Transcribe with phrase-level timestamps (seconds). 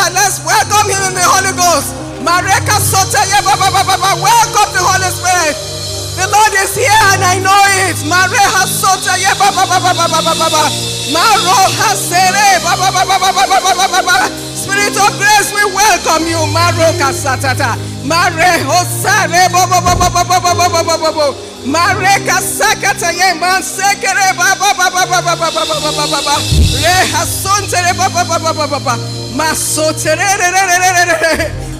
[0.00, 0.14] Amen.
[0.16, 1.92] Let's welcome him in the Holy Ghost.
[2.24, 3.68] Mareka Sotaya Baba
[4.16, 5.56] Welcome the Holy Spirit.
[6.16, 7.96] The Lord is here and I know it.
[8.08, 10.62] Mareha Sotaya Baba Baba Baba Baba Baba.
[11.12, 14.16] Maroha Sere Baba Baba Baba Baba Baba Baba.
[14.56, 16.40] Spirit of grace, we welcome you.
[16.48, 17.76] Maroka Satata.
[18.04, 21.36] Mare Hosare Baba Baba Baba Baba Baba Baba.
[21.64, 26.34] Mareka Sakata Yeman Sekere Baba Baba Baba Baba Baba Baba Baba.
[26.80, 29.19] Reha Sontere Baba Baba Baba Baba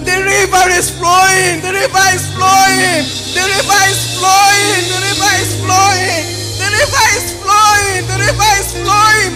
[0.03, 3.03] the river is flowing the river is flowing
[3.35, 6.40] the river is flowing the river is flowing
[6.81, 8.03] river is flowing.
[8.09, 9.31] The river is flowing.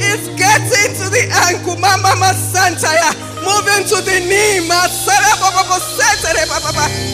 [0.00, 1.76] It's getting to the ankle.
[1.80, 3.10] Mama Masantaya.
[3.40, 4.60] Moving to the knee.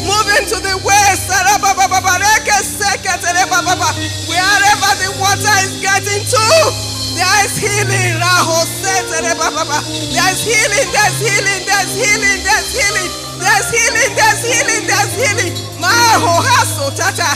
[0.06, 1.28] Moving to the waist.
[4.26, 6.42] Wherever the water is getting to.
[7.16, 8.18] There is healing.
[10.12, 10.88] There is healing.
[10.92, 11.62] There is healing.
[11.66, 12.40] There is healing.
[12.45, 15.52] There is healing there's healing, there's healing, there's healing.
[15.78, 17.30] Maho haso tata.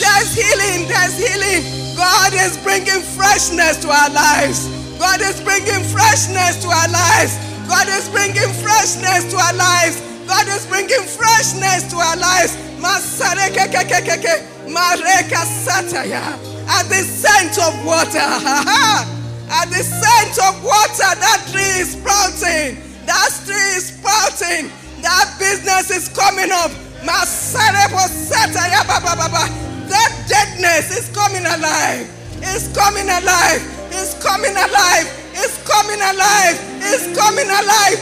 [0.00, 1.62] There's healing, there's healing.
[1.96, 4.68] God is bringing freshness to our lives.
[4.98, 7.36] God is bringing freshness to our lives.
[7.68, 10.00] God is bringing freshness to our lives.
[10.26, 12.52] God is bringing freshness to our lives.
[16.68, 19.18] At the scent of water.
[19.52, 22.80] At the scent of water, that tree is sprouting.
[23.04, 24.72] That tree is sprouting.
[25.04, 26.72] That business is coming up.
[29.92, 32.08] That deadness is coming alive.
[32.40, 33.60] It's coming alive.
[33.92, 35.06] It's coming alive.
[35.36, 36.56] It's coming alive.
[36.80, 38.00] It's coming alive.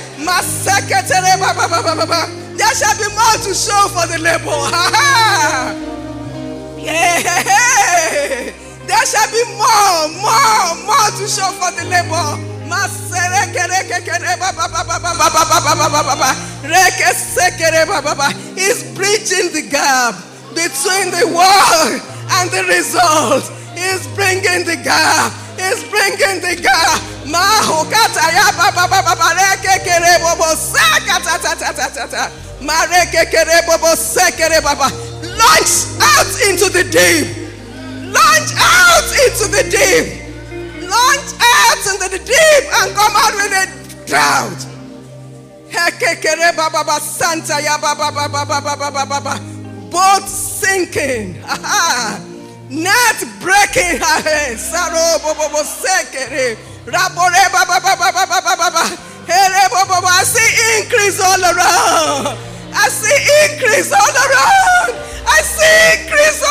[2.57, 4.71] There shall be more to show for the labor.
[6.85, 8.70] yeah.
[8.91, 12.27] There shall be more, more, more to show for the labor.
[18.59, 20.15] He's bridging the gap
[20.51, 22.03] between the world
[22.35, 23.47] and the result.
[23.79, 25.33] He's bringing the gap.
[25.55, 26.99] He's bringing the gap.
[27.31, 32.31] Mahokata ya baba baba bareke kere bobo sakata ta ta ta ta ta.
[32.61, 34.91] Mareke kere bobo sekere baba.
[35.39, 37.40] Launch out into the deep.
[38.11, 40.07] Launch out into the deep.
[40.89, 43.67] Launch out into the deep and come out with a
[44.11, 44.59] crowd.
[49.91, 51.43] Boat sinking.
[51.45, 52.21] Aha.
[52.71, 53.99] Net breaking.
[60.07, 62.39] I see increase all around.
[62.75, 63.15] I see
[63.51, 64.95] increase all around.
[65.27, 66.43] I see increase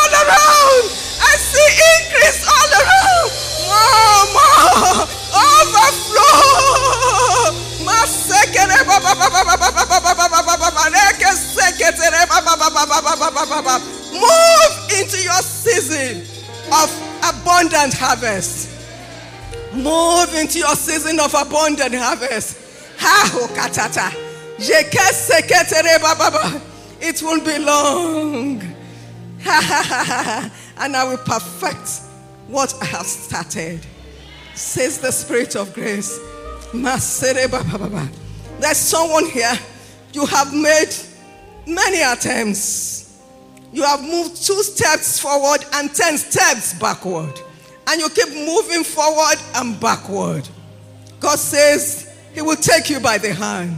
[14.13, 16.21] Move into your season
[16.71, 16.89] of
[17.23, 18.69] abundant harvest.
[19.73, 22.57] Move into your season of abundant harvest.
[27.01, 28.61] It won't be long.
[30.77, 32.01] and I will perfect
[32.47, 33.79] what I have started.
[34.53, 36.19] Says the Spirit of grace.
[38.59, 39.57] There's someone here.
[40.11, 40.93] You have made
[41.67, 43.21] many attempts.
[43.71, 47.39] You have moved two steps forward and 10 steps backward.
[47.87, 50.47] And you keep moving forward and backward.
[51.19, 53.75] God says He will take you by the hand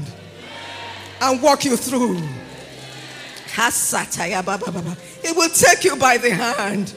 [1.21, 2.21] and walk you through.
[3.53, 6.93] He will take you by the hand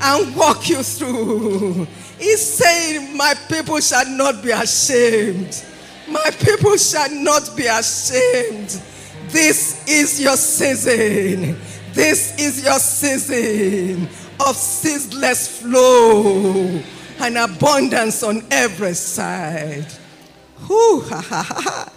[0.00, 1.86] and walk you through.
[2.18, 5.64] He's saying, My people shall not be ashamed.
[6.08, 8.80] My people shall not be ashamed.
[9.34, 11.58] This is your season.
[11.92, 14.08] This is your season
[14.38, 16.80] of ceaseless flow
[17.18, 19.86] and abundance on every side.
[20.68, 21.92] Whew, ha, ha, ha.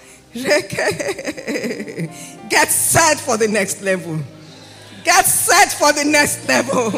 [2.49, 4.19] Get set for the next level.
[5.03, 6.89] Get set for the next level.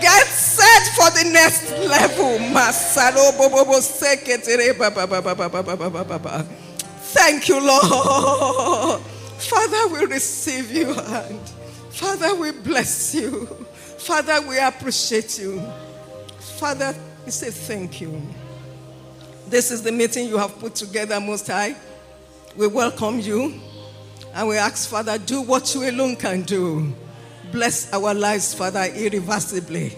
[0.00, 2.38] Get set for the next level.
[7.12, 9.02] Thank you, Lord.
[9.38, 11.40] Father, we receive you and
[11.90, 13.46] Father, we bless you.
[13.98, 15.62] Father, we appreciate you.
[16.38, 16.94] Father,
[17.24, 18.20] we say thank you.
[19.48, 21.76] This is the meeting you have put together, Most High.
[22.56, 23.60] We welcome you
[24.34, 26.92] and we ask, Father, do what you alone can do.
[27.52, 29.96] bless our lives, Father, irreversibly.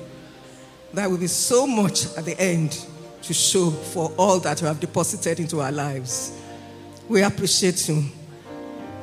[0.92, 2.86] There will be so much at the end
[3.22, 6.32] to show for all that you have deposited into our lives.
[7.08, 8.04] We appreciate you.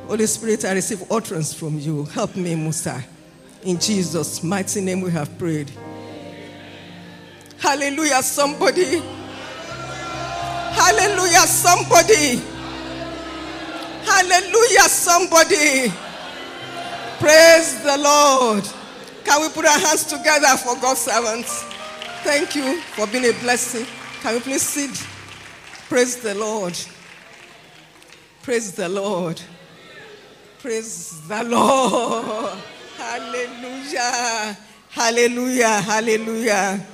[0.07, 2.05] Holy Spirit, I receive utterance from you.
[2.05, 3.03] Help me, Musa.
[3.63, 5.71] In Jesus' mighty name we have prayed.
[7.57, 8.99] Hallelujah, somebody.
[10.73, 12.41] Hallelujah, somebody.
[14.03, 15.91] Hallelujah, somebody.
[17.19, 18.67] Praise the Lord.
[19.23, 21.63] Can we put our hands together for God's servants?
[22.23, 23.85] Thank you for being a blessing.
[24.21, 24.91] Can we please sit?
[25.87, 26.77] Praise the Lord.
[28.41, 29.41] Praise the Lord.
[30.63, 32.57] Praise the Lord.
[32.95, 34.57] Hallelujah.
[34.91, 35.81] Hallelujah.
[35.81, 36.85] Hallelujah.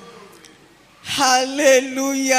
[1.03, 2.33] Hallelujah.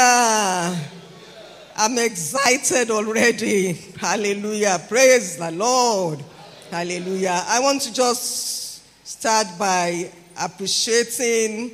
[1.77, 3.71] I'm excited already.
[3.97, 4.81] Hallelujah.
[4.89, 6.21] Praise the Lord.
[6.69, 7.45] Hallelujah.
[7.47, 11.71] I want to just start by appreciating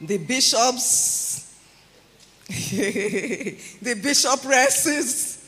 [0.00, 1.54] the bishops,
[2.48, 5.44] the bishopresses,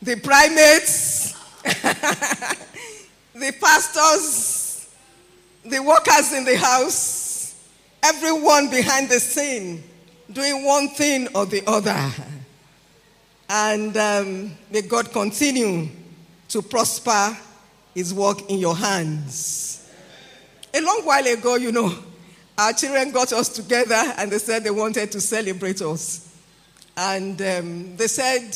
[0.00, 1.33] the primates,
[3.34, 4.88] the pastors,
[5.64, 7.54] the workers in the house,
[8.02, 9.82] everyone behind the scene
[10.30, 12.10] doing one thing or the other.
[13.48, 15.88] And um, may God continue
[16.48, 17.36] to prosper
[17.94, 19.90] his work in your hands.
[20.72, 21.94] A long while ago, you know,
[22.58, 26.36] our children got us together and they said they wanted to celebrate us.
[26.96, 28.54] And um, they said,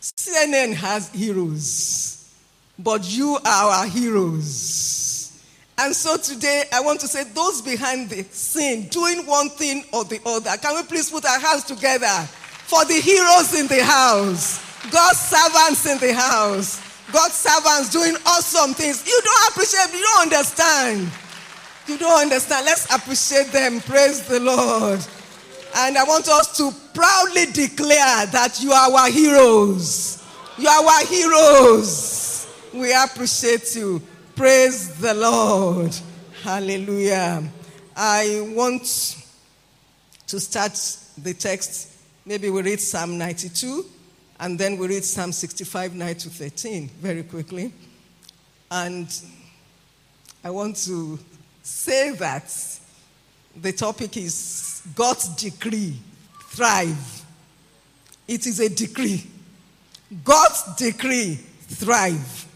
[0.00, 2.32] CNN has heroes,
[2.78, 5.38] but you are our heroes.
[5.76, 10.04] And so today, I want to say, those behind the scene doing one thing or
[10.04, 12.26] the other, can we please put our hands together
[12.70, 14.60] for the heroes in the house,
[14.90, 16.80] God's servants in the house,
[17.12, 19.06] God's servants doing awesome things.
[19.06, 21.10] You don't appreciate, you don't understand.
[21.86, 22.66] You don't understand.
[22.66, 23.80] Let's appreciate them.
[23.80, 25.00] Praise the Lord.
[25.76, 30.24] And I want us to proudly declare that you are our heroes.
[30.58, 32.46] You are our heroes.
[32.74, 34.02] We appreciate you.
[34.34, 35.94] Praise the Lord.
[36.42, 37.42] Hallelujah.
[37.96, 39.16] I want
[40.26, 40.72] to start
[41.18, 41.92] the text.
[42.24, 43.84] Maybe we read Psalm 92
[44.40, 47.72] and then we read Psalm 65, 9 to 13 very quickly.
[48.70, 49.12] And
[50.42, 51.18] I want to
[51.62, 52.50] say that
[53.56, 55.96] the topic is God's decree
[56.50, 57.24] thrive.
[58.28, 59.24] It is a decree.
[60.24, 62.46] God's decree thrive.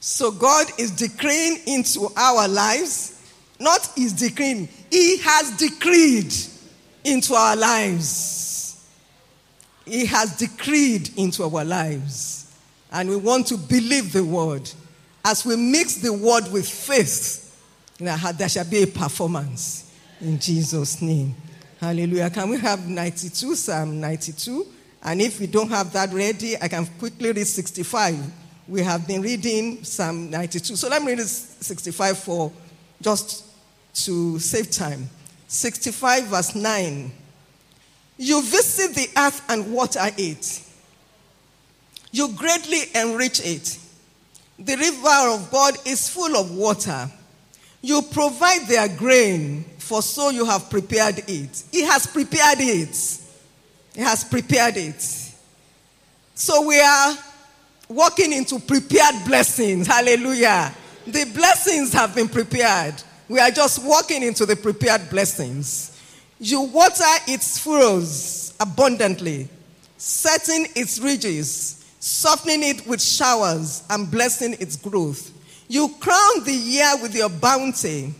[0.00, 3.18] So God is decreeing into our lives,
[3.58, 6.32] not is decreeing, He has decreed
[7.04, 8.86] into our lives.
[9.86, 12.54] He has decreed into our lives.
[12.90, 14.70] And we want to believe the word.
[15.24, 17.40] As we mix the word with faith,
[17.98, 19.83] there shall be a performance
[20.20, 21.34] in Jesus' name.
[21.80, 22.30] Hallelujah.
[22.30, 24.66] Can we have 92, Psalm 92?
[25.02, 28.16] And if we don't have that ready, I can quickly read 65.
[28.66, 30.76] We have been reading Psalm 92.
[30.76, 32.52] So let me read 65 for
[33.02, 33.44] just
[34.04, 35.08] to save time.
[35.46, 37.12] 65, verse 9.
[38.16, 40.62] You visit the earth and water it,
[42.12, 43.78] you greatly enrich it.
[44.58, 47.10] The river of God is full of water.
[47.82, 51.62] You provide their grain, for so you have prepared it.
[51.70, 53.20] He has prepared it.
[53.94, 55.00] He has prepared it.
[56.34, 57.16] So we are
[57.88, 59.86] walking into prepared blessings.
[59.86, 60.74] Hallelujah.
[61.06, 62.94] The blessings have been prepared.
[63.28, 66.00] We are just walking into the prepared blessings.
[66.40, 69.48] You water its furrows abundantly,
[69.96, 75.30] setting its ridges, softening it with showers, and blessing its growth.
[75.68, 78.14] You crown the year with your bounty.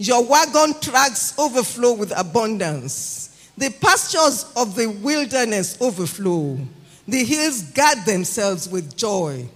[0.00, 3.52] Your wagon tracks overflow with abundance.
[3.58, 6.58] The pastures of the wilderness overflow.
[7.06, 9.46] The hills guard themselves with joy.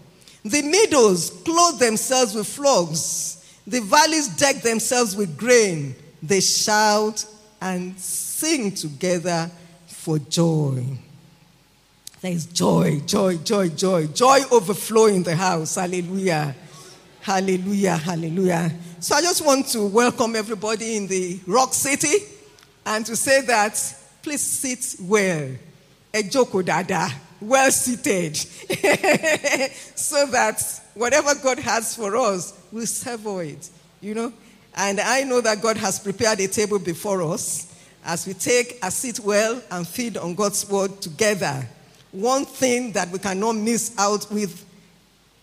[0.44, 3.58] The meadows clothe themselves with flocks.
[3.66, 5.94] The valleys deck themselves with grain.
[6.22, 7.24] They shout
[7.62, 9.50] and sing together
[9.86, 10.84] for joy.
[12.20, 15.76] There is joy, joy, joy, joy, joy overflow in the house.
[15.76, 16.54] Hallelujah.
[17.24, 18.70] Hallelujah, hallelujah.
[19.00, 22.18] So I just want to welcome everybody in the Rock City
[22.84, 23.72] and to say that
[24.20, 25.48] please sit well.
[26.12, 27.08] Ejoko dada,
[27.40, 28.36] well seated.
[29.96, 33.70] so that whatever God has for us, we savor it,
[34.02, 34.30] you know.
[34.76, 38.90] And I know that God has prepared a table before us as we take a
[38.90, 41.66] seat well and feed on God's word together.
[42.12, 44.63] One thing that we cannot miss out with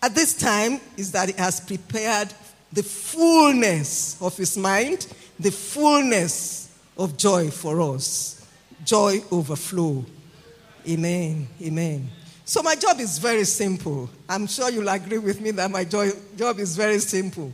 [0.02, 2.34] at this time is that He has prepared
[2.72, 5.06] the fullness of his mind,
[5.38, 8.46] the fullness of joy for us.
[8.84, 10.04] Joy overflow.
[10.88, 11.46] Amen.
[11.60, 12.08] Amen.
[12.44, 14.10] So my job is very simple.
[14.28, 17.52] I'm sure you'll agree with me that my joy, job is very simple.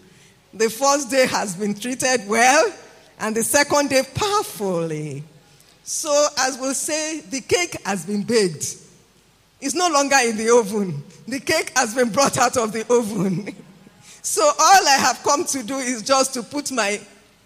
[0.55, 2.73] The first day has been treated well,
[3.21, 5.23] and the second day powerfully.
[5.83, 8.77] So, as we'll say, the cake has been baked.
[9.61, 11.03] It's no longer in the oven.
[11.27, 13.55] The cake has been brought out of the oven.
[14.23, 17.01] so, all I have come to do is just to put my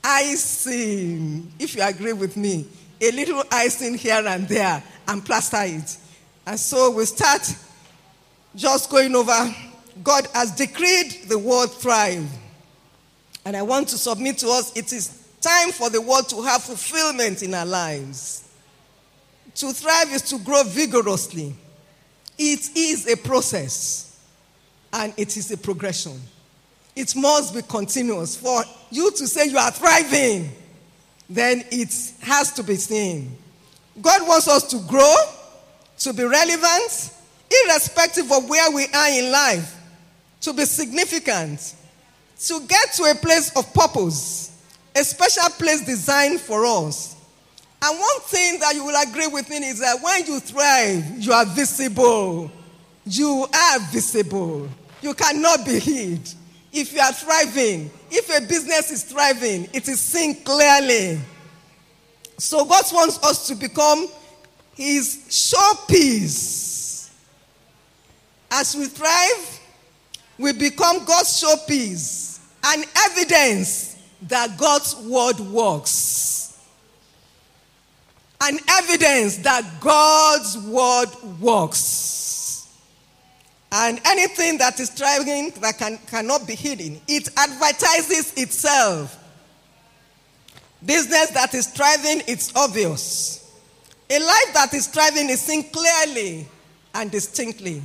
[0.05, 2.67] icing, if you agree with me,
[3.01, 5.97] a little icing here and there, and plaster it.
[6.47, 7.43] And so we start
[8.55, 9.55] just going over.
[10.03, 12.29] God has decreed the world thrive.
[13.45, 16.63] And I want to submit to us it is time for the world to have
[16.63, 18.49] fulfillment in our lives.
[19.57, 21.55] To thrive is to grow vigorously.
[22.39, 24.21] It is a process
[24.93, 26.21] and it is a progression.
[26.95, 28.37] It must be continuous.
[28.37, 30.51] For you to say you are thriving,
[31.29, 33.37] then it has to be seen.
[34.01, 35.15] God wants us to grow,
[36.01, 37.15] to be relevant,
[37.67, 39.77] irrespective of where we are in life,
[40.43, 41.75] to be significant,
[42.41, 44.63] to get to a place of purpose,
[44.95, 47.17] a special place designed for us.
[47.85, 51.33] And one thing that you will agree with me is that when you thrive, you
[51.33, 52.51] are visible.
[53.05, 54.69] You are visible.
[55.01, 56.21] You cannot be hid.
[56.73, 61.19] If you are thriving, if a business is thriving, it is seen clearly.
[62.39, 64.07] So God wants us to become
[64.75, 67.11] his showpiece.
[68.49, 69.61] As we thrive,
[70.39, 76.32] we become God's showpiece, an evidence that God's word works.
[78.43, 81.09] An evidence that God's word
[81.41, 82.69] works.
[83.71, 89.19] And anything that is thriving that can, cannot be hidden, it advertises itself.
[90.85, 93.51] Business that is thriving, it's obvious.
[94.11, 96.47] A life that is thriving is seen clearly
[96.95, 97.81] and distinctly.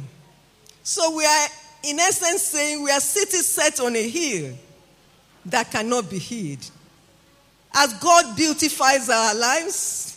[0.84, 1.48] So we are,
[1.84, 4.56] in essence, saying we are cities set on a hill
[5.46, 6.60] that cannot be hid.
[7.74, 10.17] As God beautifies our lives,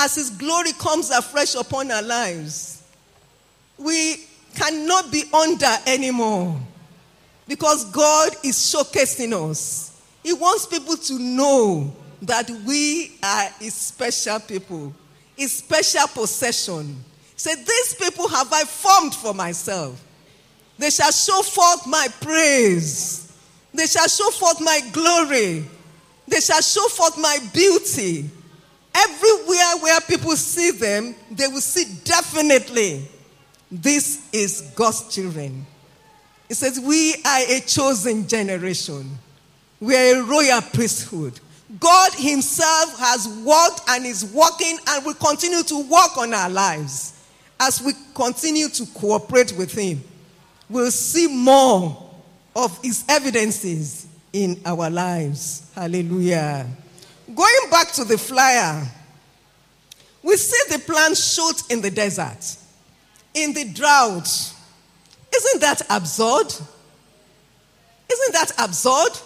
[0.00, 2.82] as His glory comes afresh upon our lives,
[3.76, 4.16] we
[4.56, 6.58] cannot be under anymore
[7.46, 10.00] because God is showcasing us.
[10.22, 14.94] He wants people to know that we are His special people,
[15.36, 16.96] His special possession.
[17.36, 20.02] Say, These people have I formed for myself.
[20.78, 23.30] They shall show forth my praise.
[23.74, 25.66] They shall show forth my glory.
[26.26, 28.30] They shall show forth my beauty.
[28.94, 33.06] Everywhere where people see them, they will see definitely
[33.70, 35.64] this is God's children.
[36.48, 39.10] It says, We are a chosen generation,
[39.80, 41.38] we are a royal priesthood.
[41.78, 47.14] God Himself has worked and is working and will continue to work on our lives
[47.60, 50.02] as we continue to cooperate with Him.
[50.68, 52.10] We'll see more
[52.54, 55.70] of his evidences in our lives.
[55.74, 56.66] Hallelujah.
[57.34, 58.86] Going back to the flyer,
[60.22, 62.56] we see the plant shoot in the desert,
[63.34, 64.28] in the drought.
[65.34, 66.46] Isn't that absurd?
[68.12, 69.18] Isn't that absurd?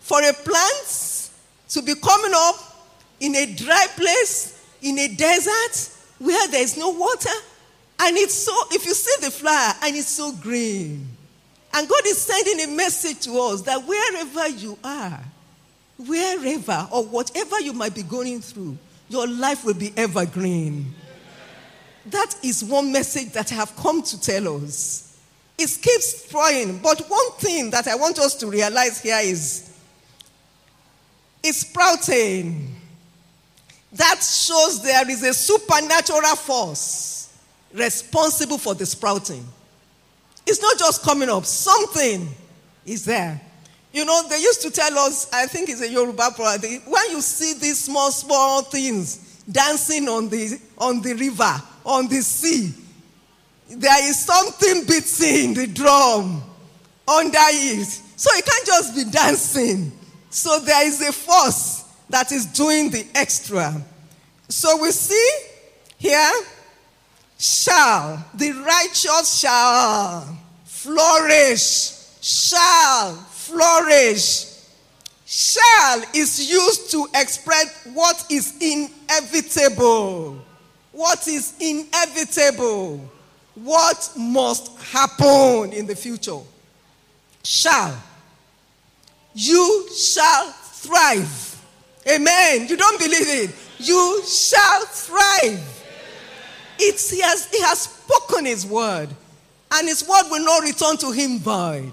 [0.00, 1.30] For a plant
[1.70, 2.56] to be coming up
[3.20, 7.30] in a dry place, in a desert where there is no water,
[8.00, 11.08] and it's so, if you see the flower, and it's so green.
[11.72, 15.20] And God is sending a message to us that wherever you are,
[16.06, 18.76] wherever or whatever you might be going through,
[19.08, 20.94] your life will be evergreen.
[22.06, 25.18] That is one message that I have come to tell us.
[25.58, 29.70] It keeps trying, but one thing that I want us to realize here is
[31.42, 32.76] it's sprouting.
[33.92, 37.36] That shows there is a supernatural force
[37.74, 39.46] responsible for the sprouting.
[40.46, 42.28] It's not just coming up, something
[42.86, 43.40] is there.
[43.92, 47.20] You know, they used to tell us, I think it's a Yoruba proverb, when you
[47.20, 52.72] see these small, small things dancing on the, on the river, on the sea,
[53.68, 56.42] there is something beating the drum
[57.08, 57.86] under it.
[58.16, 59.92] So it can't just be dancing.
[60.30, 63.74] So there is a force that is doing the extra.
[64.48, 65.30] So we see
[65.98, 66.30] here
[67.38, 73.14] shall, the righteous shall flourish, shall
[73.50, 74.46] flourish.
[75.26, 80.38] Shall is used to express what is inevitable.
[80.92, 83.08] What is inevitable.
[83.54, 86.38] What must happen in the future.
[87.44, 87.96] Shall.
[89.34, 91.62] you shall thrive.
[92.08, 92.66] Amen.
[92.68, 93.50] You don't believe it?
[93.78, 95.84] You shall thrive.
[96.78, 99.08] It's, he, has, he has spoken his word,
[99.72, 101.92] and his word will not return to him void.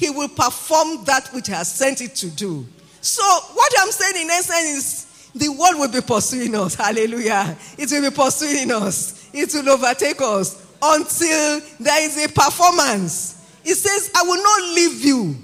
[0.00, 2.66] He will perform that which he has sent it to do.
[3.02, 6.74] So, what I'm saying in essence is the world will be pursuing us.
[6.86, 7.54] Hallelujah.
[7.76, 13.46] It will be pursuing us, it will overtake us until there is a performance.
[13.62, 15.36] It says, I will not leave you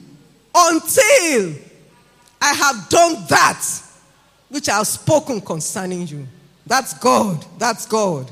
[0.55, 1.55] until
[2.41, 3.63] I have done that
[4.49, 6.27] which I have spoken concerning you.
[6.67, 7.45] That's God.
[7.59, 8.31] That's God.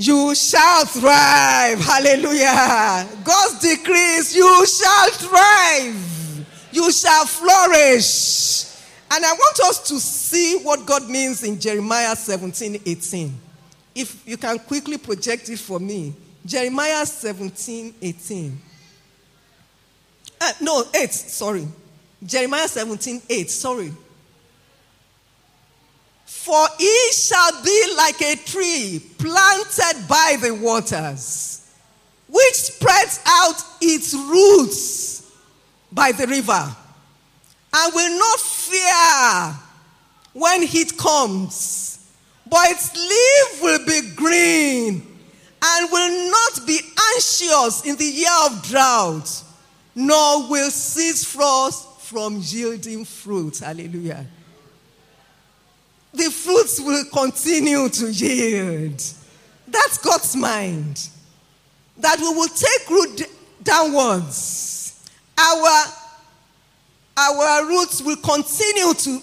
[0.00, 1.80] You shall thrive.
[1.80, 3.08] Hallelujah.
[3.24, 6.46] God's decrees, you shall thrive.
[6.70, 8.76] You shall flourish.
[9.10, 13.34] And I want us to see what God means in Jeremiah 17 18.
[13.96, 16.14] If you can quickly project it for me.
[16.46, 18.60] Jeremiah 17 18.
[20.40, 21.66] Uh, no, 8, sorry.
[22.24, 23.92] Jeremiah 17 8, sorry.
[26.28, 31.66] For he shall be like a tree planted by the waters,
[32.28, 35.32] which spreads out its roots
[35.90, 36.76] by the river,
[37.72, 39.56] and will not fear
[40.34, 42.06] when heat comes,
[42.46, 45.18] but its leaf will be green,
[45.62, 46.78] and will not be
[47.14, 49.42] anxious in the year of drought,
[49.94, 53.60] nor will cease frost from yielding fruit.
[53.60, 54.26] Hallelujah
[56.18, 59.02] the fruits will continue to yield.
[59.66, 61.08] That's God's mind.
[61.98, 63.22] That we will take root
[63.62, 65.08] downwards.
[65.38, 65.84] Our,
[67.16, 69.22] our roots will continue to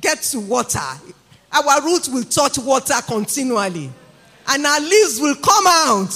[0.00, 0.78] get to water.
[1.52, 3.90] Our roots will touch water continually.
[4.48, 6.14] And our leaves will come out.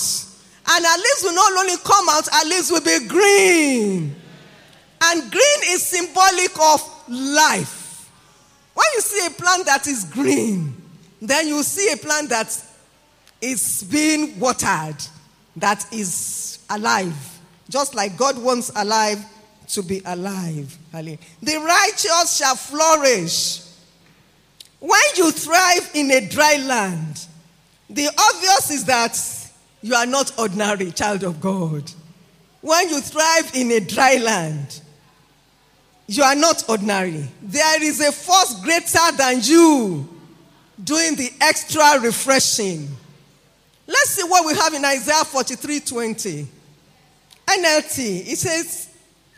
[0.73, 4.15] And our leaves will not only come out, our leaves will be green.
[5.03, 7.80] And green is symbolic of life.
[8.81, 10.75] When you see a plant that is green,
[11.21, 12.65] then you see a plant that
[13.43, 14.97] is being watered,
[15.57, 17.39] that is alive.
[17.69, 19.23] Just like God wants alive
[19.69, 20.79] to be alive.
[20.93, 23.61] The righteous shall flourish.
[24.79, 27.27] When you thrive in a dry land,
[27.91, 29.19] the obvious is that
[29.83, 31.93] you are not ordinary child of God.
[32.63, 34.81] When you thrive in a dry land,
[36.11, 37.25] you are not ordinary.
[37.41, 40.09] There is a force greater than you
[40.83, 42.89] doing the extra refreshing.
[43.87, 46.49] Let's see what we have in Isaiah 43 20.
[47.47, 48.89] NLT, it says,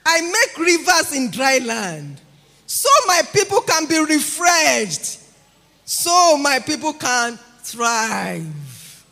[0.06, 2.18] I make rivers in dry land
[2.66, 5.20] so my people can be refreshed,
[5.84, 9.04] so my people can thrive.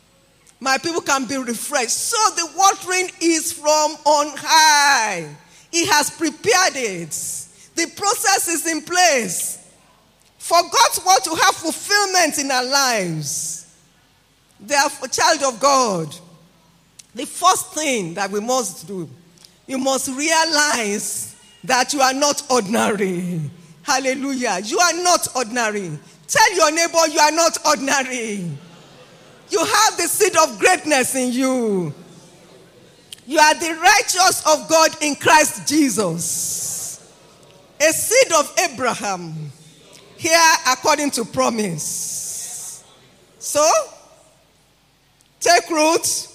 [0.59, 1.91] My people can be refreshed.
[1.91, 5.29] So the watering is from on high.
[5.71, 7.47] He has prepared it.
[7.75, 9.61] The process is in place
[10.37, 13.73] for God's word to have fulfillment in our lives.
[14.59, 16.13] they are a child of God,
[17.15, 19.09] the first thing that we must do,
[19.67, 23.39] you must realize that you are not ordinary.
[23.83, 24.59] Hallelujah.
[24.63, 25.97] You are not ordinary.
[26.27, 28.49] Tell your neighbor you are not ordinary.
[29.49, 31.93] You have the seed of greatness in you.
[33.27, 36.70] You are the righteous of God in Christ Jesus
[37.81, 39.51] a seed of Abraham,
[40.17, 42.83] here according to promise.
[43.39, 43.67] So,
[45.39, 46.27] take root,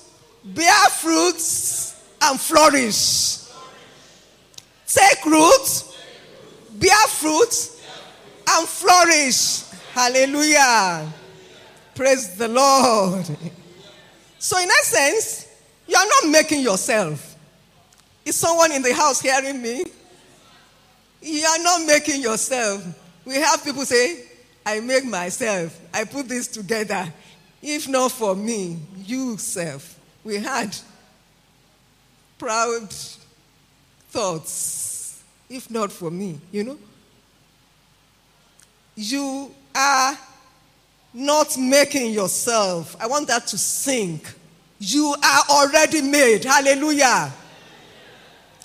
[0.45, 3.39] bear fruits, and flourish.
[4.89, 5.85] Take root,
[6.73, 7.81] bear fruits,
[8.49, 9.63] and flourish.
[9.93, 11.13] Hallelujah.
[11.95, 13.25] Praise the Lord.
[14.39, 15.47] So, in essence,
[15.87, 17.37] you are not making yourself.
[18.25, 19.85] Is someone in the house hearing me?
[21.23, 22.85] You are not making yourself.
[23.25, 24.25] We have people say,
[24.65, 25.79] I make myself.
[25.93, 27.13] I put this together.
[27.63, 29.99] If not for me, you self.
[30.25, 30.77] We had
[32.39, 32.93] proud
[34.11, 35.23] thoughts.
[35.49, 36.79] If not for me, you know.
[38.97, 40.19] You are
[41.13, 42.97] not making yourself.
[43.01, 44.33] I want that to sink.
[44.79, 46.45] You are already made.
[46.45, 47.33] Hallelujah.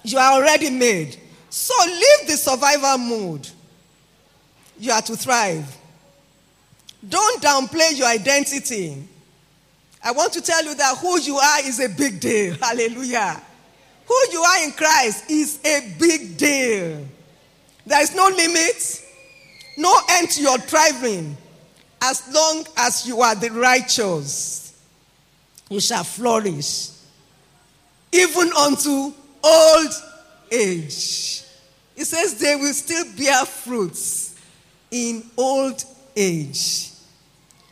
[0.03, 1.17] You are already made.
[1.51, 3.47] So leave the survival mode.
[4.79, 5.77] You are to thrive.
[7.07, 9.03] Don't downplay your identity.
[10.01, 12.55] I want to tell you that who you are is a big deal.
[12.61, 13.41] Hallelujah.
[14.05, 17.05] Who you are in Christ is a big deal.
[17.85, 19.05] There is no limit,
[19.77, 21.35] no end to your thriving.
[22.01, 24.81] As long as you are the righteous,
[25.69, 26.91] you shall flourish,
[28.13, 29.91] even unto old
[30.51, 31.43] age.
[31.95, 34.35] It says they will still bear fruits
[34.89, 35.83] in old
[36.15, 36.89] age.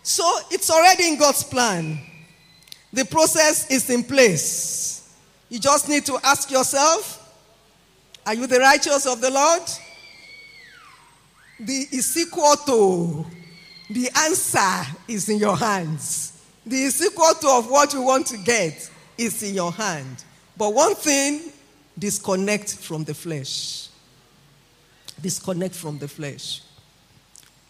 [0.03, 1.99] So it's already in God's plan.
[2.91, 5.15] The process is in place.
[5.49, 7.15] You just need to ask yourself
[8.25, 9.63] Are you the righteous of the Lord?
[11.59, 13.25] The is equal to,
[13.89, 16.41] the answer is in your hands.
[16.65, 20.23] The is equal to of what you want to get is in your hand.
[20.55, 21.51] But one thing,
[21.99, 23.89] disconnect from the flesh.
[25.21, 26.61] Disconnect from the flesh.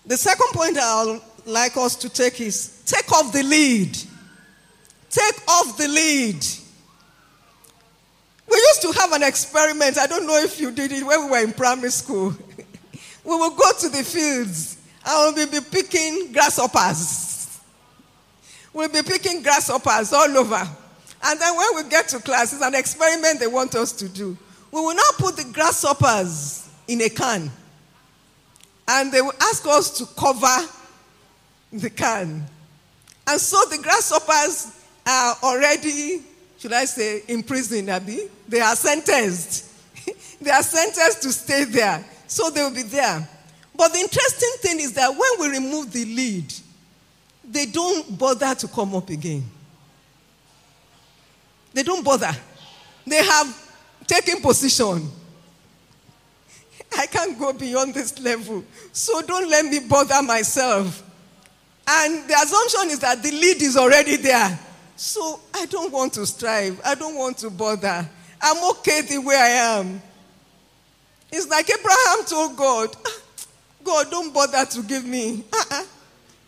[0.05, 3.97] The second point I'd like us to take is take off the lead.
[5.09, 6.45] Take off the lead.
[8.49, 9.97] We used to have an experiment.
[9.97, 12.33] I don't know if you did it when we were in primary school.
[13.23, 17.59] we will go to the fields and we'll be picking grasshoppers.
[18.73, 20.67] We'll be picking grasshoppers all over.
[21.23, 24.37] And then when we get to class, it's an experiment they want us to do.
[24.71, 27.51] We will now put the grasshoppers in a can.
[28.87, 30.67] And they will ask us to cover
[31.71, 32.45] the can.
[33.27, 36.23] And so the grasshoppers are already,
[36.57, 38.29] should I say, in prison, Abby.
[38.47, 39.65] They are sentenced.
[40.41, 42.03] they are sentenced to stay there.
[42.27, 43.27] So they will be there.
[43.75, 46.53] But the interesting thing is that when we remove the lid,
[47.43, 49.43] they don't bother to come up again.
[51.79, 52.35] They don't bother.
[53.07, 53.71] They have
[54.05, 55.09] taken position.
[56.97, 58.65] I can't go beyond this level.
[58.91, 61.01] So don't let me bother myself.
[61.87, 64.59] And the assumption is that the lead is already there.
[64.97, 66.81] So I don't want to strive.
[66.83, 68.09] I don't want to bother.
[68.41, 70.01] I'm okay the way I am.
[71.31, 73.21] It's like Abraham told God, ah,
[73.85, 75.45] God, don't bother to give me.
[75.53, 75.85] Uh-uh.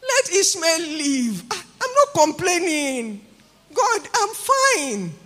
[0.02, 1.44] Let Ishmael live.
[1.52, 3.26] Ah, I'm not complaining.
[3.74, 5.20] God, I'm fine.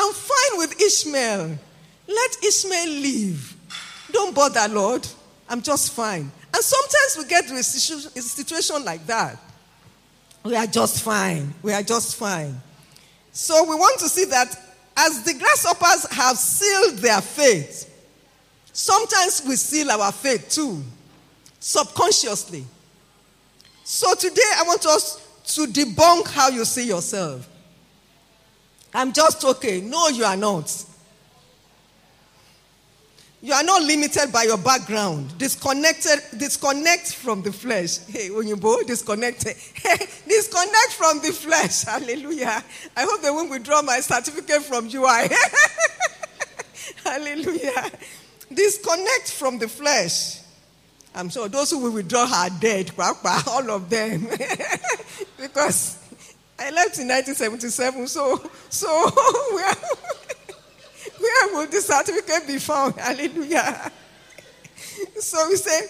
[0.00, 1.58] I'm fine with Ishmael.
[2.08, 3.56] Let Ishmael live.
[4.10, 5.06] Don't bother, Lord.
[5.46, 6.32] I'm just fine.
[6.52, 9.38] And sometimes we get to a situation like that.
[10.42, 11.52] We are just fine.
[11.62, 12.58] We are just fine.
[13.30, 14.48] So we want to see that
[14.96, 17.86] as the grasshoppers have sealed their faith,
[18.72, 20.82] sometimes we seal our faith too,
[21.58, 22.64] subconsciously.
[23.84, 27.48] So today I want us to debunk how you see yourself.
[28.92, 29.80] I'm just okay.
[29.80, 30.86] No, you are not.
[33.42, 35.38] You are not limited by your background.
[35.38, 37.98] Disconnected, disconnect from the flesh.
[38.06, 39.44] Hey, when you both disconnect,
[40.28, 41.84] disconnect from the flesh.
[41.84, 42.62] Hallelujah.
[42.94, 45.30] I hope they won't withdraw my certificate from UI.
[47.04, 47.90] Hallelujah.
[48.52, 50.40] Disconnect from the flesh.
[51.14, 54.28] I'm sure those who will withdraw are dead, all of them.
[55.38, 55.96] because
[56.60, 58.36] I left in 1977, so
[58.68, 58.86] so
[59.52, 59.74] where,
[61.18, 62.96] where will the certificate be found?
[62.96, 63.90] Hallelujah.
[65.18, 65.86] So we say,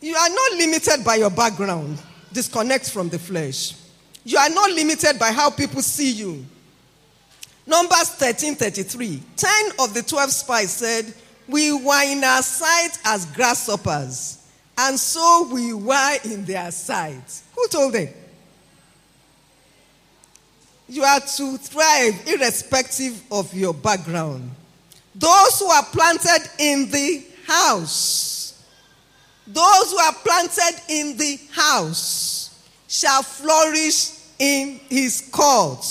[0.00, 1.98] you are not limited by your background.
[2.32, 3.74] Disconnect from the flesh.
[4.24, 6.44] You are not limited by how people see you.
[7.66, 9.22] Numbers 13 33.
[9.36, 11.12] Ten of the twelve spies said,
[11.48, 14.38] We were in our sight as grasshoppers,
[14.78, 17.42] and so we were in their sight.
[17.54, 18.08] Who told them?
[20.88, 24.50] You are to thrive irrespective of your background.
[25.14, 28.62] Those who are planted in the house,
[29.46, 35.84] those who are planted in the house shall flourish in his court.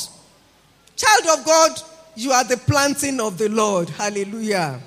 [0.96, 1.82] Child of God,
[2.16, 3.90] you are the planting of the Lord.
[3.90, 4.80] Hallelujah.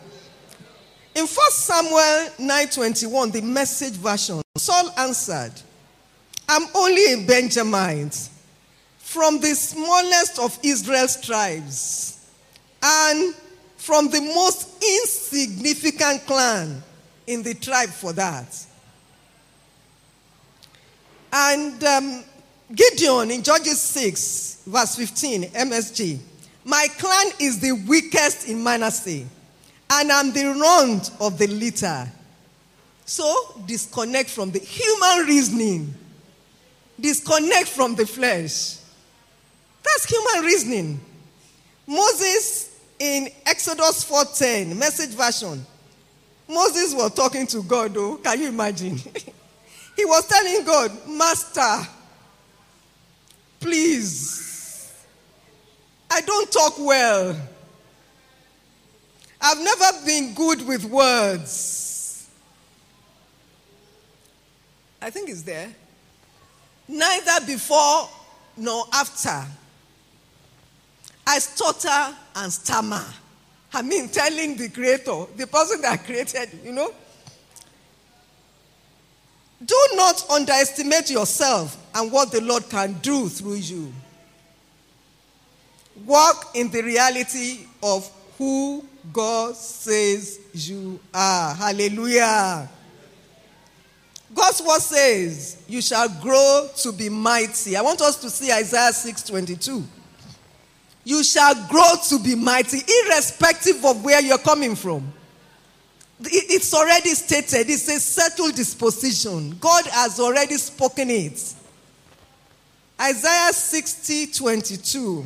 [1.14, 5.52] In 1 Samuel 9:21, the message version, Saul answered,
[6.48, 8.30] I'm only a Benjamite
[9.08, 12.26] from the smallest of Israel's tribes
[12.82, 13.34] and
[13.78, 16.82] from the most insignificant clan
[17.26, 18.66] in the tribe for that.
[21.32, 22.22] And um,
[22.74, 26.18] Gideon in Judges 6, verse 15, MSG.
[26.66, 29.24] My clan is the weakest in Manasseh,
[29.88, 32.12] and I'm the runt of the litter.
[33.06, 35.94] So, disconnect from the human reasoning,
[37.00, 38.77] disconnect from the flesh.
[39.88, 41.00] That's human reasoning.
[41.86, 45.64] Moses in Exodus 4:10, message version.
[46.46, 48.16] Moses was talking to God, though.
[48.16, 48.96] Can you imagine?
[49.96, 51.86] he was telling God, Master,
[53.60, 54.92] please,
[56.10, 57.36] I don't talk well.
[59.40, 62.28] I've never been good with words.
[65.00, 65.72] I think it's there.
[66.88, 68.08] Neither before
[68.56, 69.44] nor after
[71.28, 73.04] I stutter and stammer.
[73.74, 76.90] I mean, telling the creator, the person that created, you know.
[79.62, 83.92] Do not underestimate yourself and what the Lord can do through you.
[86.06, 91.54] Walk in the reality of who God says you are.
[91.54, 92.70] Hallelujah.
[94.34, 97.76] God's word says, You shall grow to be mighty.
[97.76, 99.84] I want us to see Isaiah 6 22.
[101.08, 105.10] You shall grow to be mighty, irrespective of where you're coming from.
[106.20, 109.56] It's already stated, it's a settled disposition.
[109.58, 111.54] God has already spoken it.
[113.00, 115.24] Isaiah 60 22.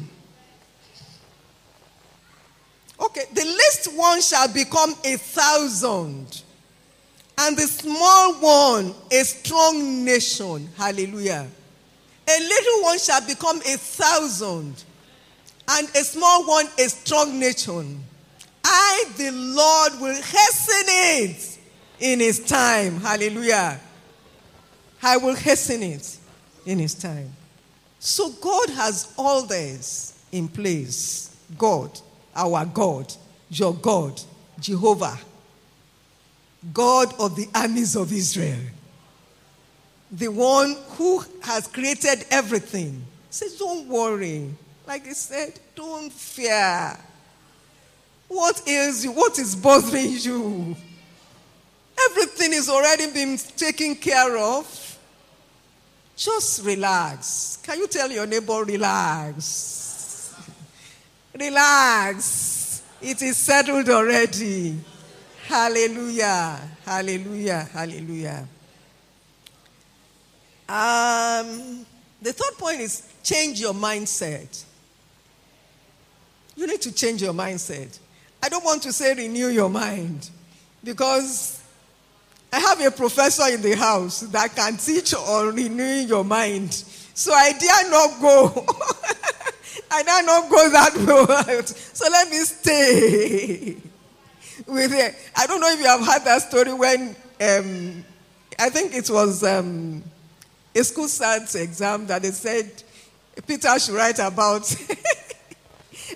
[3.00, 6.44] Okay, the least one shall become a thousand,
[7.38, 10.68] and the small one a strong nation.
[10.76, 11.48] Hallelujah.
[12.28, 14.84] A little one shall become a thousand,
[15.72, 18.02] and a small one a strong nation.
[18.64, 21.58] I, the Lord, will hasten it
[22.00, 23.00] in His time.
[23.00, 23.80] Hallelujah.
[25.02, 26.18] I will hasten it
[26.64, 27.30] in His time.
[27.98, 31.36] So God has all this in place.
[31.58, 32.00] God
[32.34, 33.12] our God,
[33.50, 34.20] your God,
[34.60, 35.18] Jehovah,
[36.72, 38.58] God of the armies of Israel,
[40.10, 44.50] the one who has created everything, says, Don't worry.
[44.86, 46.96] Like he said, don't fear.
[48.28, 49.12] What ails you?
[49.12, 50.76] What is bothering you?
[52.10, 54.98] Everything is already been taken care of.
[56.16, 57.58] Just relax.
[57.62, 60.34] Can you tell your neighbor, relax?
[61.38, 62.82] Relax.
[63.00, 64.78] It is settled already.
[65.46, 66.60] Hallelujah.
[66.84, 67.68] Hallelujah.
[67.72, 68.48] Hallelujah.
[70.68, 71.84] Um,
[72.22, 74.64] the third point is change your mindset.
[76.56, 77.98] You need to change your mindset.
[78.42, 80.28] I don't want to say renew your mind
[80.84, 81.62] because
[82.52, 86.72] I have a professor in the house that can teach on renewing your mind.
[87.14, 88.66] So I dare not go.
[89.90, 91.68] I dare not go that road.
[91.68, 93.76] So let me stay
[94.66, 95.14] with it.
[95.36, 98.04] I don't know if you have heard that story when um,
[98.58, 100.02] I think it was um,
[100.74, 102.82] a school science exam that they said
[103.46, 104.62] Peter should write about,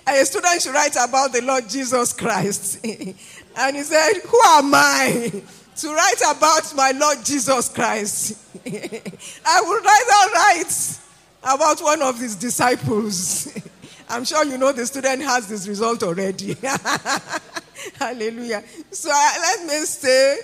[0.07, 2.85] a student should write about the Lord Jesus Christ.
[3.57, 5.41] and he said, Who am I?
[5.77, 8.37] To write about my Lord Jesus Christ.
[8.65, 10.99] I would rather write
[11.43, 13.55] about one of his disciples.
[14.09, 16.55] I'm sure you know the student has this result already.
[17.99, 18.63] Hallelujah.
[18.91, 20.39] So let me stay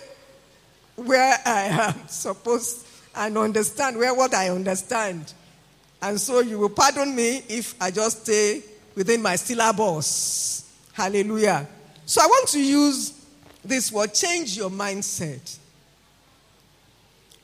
[0.96, 5.34] where I am supposed and understand where what I understand.
[6.02, 8.62] And so you will pardon me if I just stay
[8.96, 10.72] within my syllabus.
[10.94, 11.68] Hallelujah.
[12.06, 13.14] So I want to use
[13.64, 15.58] this word change your mindset.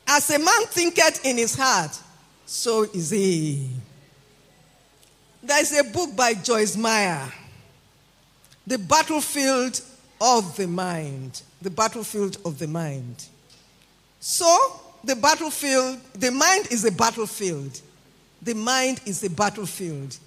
[0.08, 1.98] As a man thinketh in his heart,
[2.46, 3.70] so is he.
[5.42, 7.32] There's a book by Joyce Meyer,
[8.68, 9.82] The Battlefield
[10.20, 11.42] of the Mind.
[11.62, 13.26] The Battlefield of the Mind.
[14.20, 17.80] So, the battlefield, the mind is a battlefield.
[18.42, 20.18] The mind is a battlefield.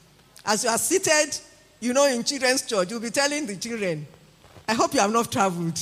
[0.44, 1.38] As you are seated,
[1.80, 4.06] you know, in children's church, you'll be telling the children,
[4.66, 5.78] I hope you have not traveled.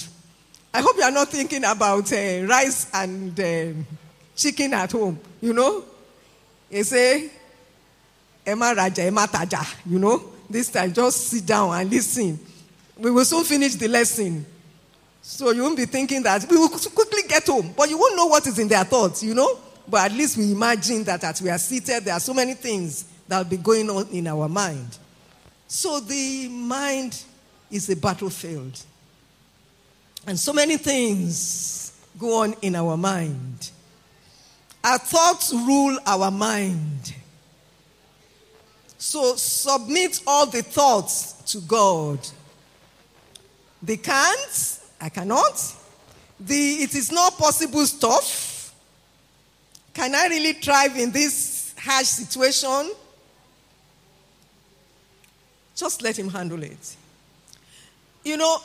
[0.72, 3.72] I hope you are not thinking about uh, rice and uh,
[4.36, 5.84] chicken at home, you know?
[6.70, 7.30] You say,
[8.46, 10.22] Emma Raja, Emma Taja, you know.
[10.48, 12.38] This time, just sit down and listen.
[12.98, 14.44] We will soon finish the lesson.
[15.22, 18.26] So you won't be thinking that we will quickly get home, but you won't know
[18.26, 19.58] what is in their thoughts, you know.
[19.86, 23.04] But at least we imagine that as we are seated, there are so many things
[23.30, 24.98] that will be going on in our mind.
[25.68, 27.22] So the mind
[27.70, 28.82] is a battlefield.
[30.26, 33.70] And so many things go on in our mind.
[34.82, 37.14] Our thoughts rule our mind.
[38.98, 42.18] So submit all the thoughts to God.
[43.80, 45.76] They can't, I cannot.
[46.40, 48.74] The it is not possible stuff.
[49.94, 52.90] Can I really thrive in this harsh situation?
[55.80, 56.96] Just let him handle it.
[58.22, 58.58] You know,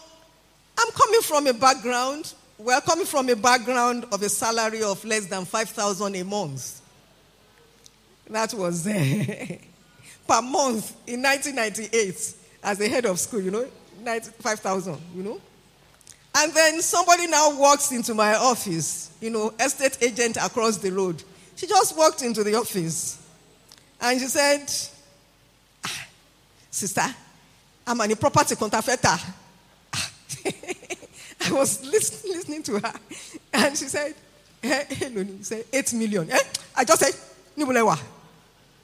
[0.78, 5.26] I'm coming from a background we're coming from a background of a salary of less
[5.26, 6.82] than 5,000 a month.
[8.30, 8.84] That was
[10.28, 13.66] per month in 1998 as a head of school, you know,
[14.06, 15.42] 5,000, you know.
[16.38, 21.24] And then somebody now walks into my office, you know, estate agent across the road.
[21.56, 23.22] She just walked into the office
[24.02, 24.72] and she said,
[26.76, 27.06] Sister,
[27.88, 29.08] I'm an property counterfeiter.
[31.48, 32.94] I was listen, listening to her,
[33.54, 34.14] and she said,
[34.62, 36.30] eh, hello, he said, 8 million.
[36.30, 36.40] Eh?
[36.76, 37.14] I just said,
[37.58, 37.98] Nibulewa,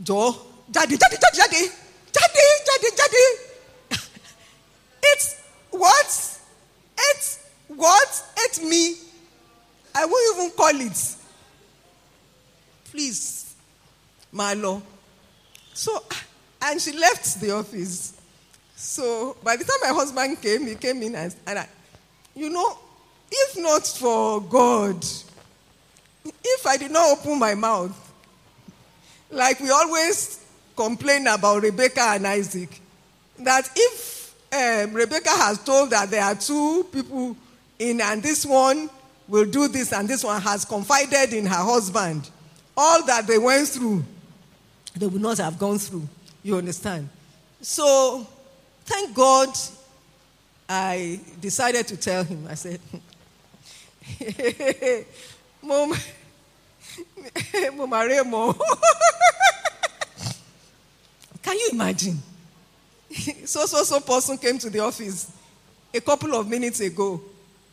[0.01, 0.33] Joe,
[0.71, 1.67] Daddy, Daddy, Daddy, Daddy,
[2.13, 3.99] Daddy, Daddy, Daddy.
[5.03, 6.39] It's what?
[6.97, 8.23] It's what?
[8.37, 8.95] It's me.
[9.93, 11.15] I won't even call it.
[12.85, 13.53] Please,
[14.31, 14.81] my law.
[15.73, 16.01] So,
[16.61, 18.19] and she left the office.
[18.75, 21.67] So, by the time my husband came, he came in and, and I,
[22.35, 22.77] you know,
[23.31, 25.03] if not for God,
[26.25, 27.95] if I did not open my mouth,
[29.29, 30.43] like we always
[30.75, 32.81] complain about Rebecca and Isaac,
[33.39, 37.35] that if um, Rebecca has told that there are two people
[37.79, 38.89] in and this one
[39.27, 42.29] will do this and this one has confided in her husband,
[42.75, 44.03] all that they went through,
[44.95, 46.07] they would not have gone through.
[46.43, 47.09] You understand?
[47.61, 48.25] So,
[48.85, 49.49] thank God
[50.67, 52.47] I decided to tell him.
[52.49, 52.79] I said,
[55.61, 55.93] Mom,
[57.75, 58.53] Mama Remo.
[61.43, 62.19] Can you imagine?
[63.45, 65.31] so, so, so person came to the office
[65.93, 67.21] a couple of minutes ago